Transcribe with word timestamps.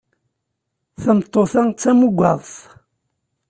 Tameṭṭut-a 1.01 1.61
d 1.69 1.73
tamugaḍt. 1.81 2.53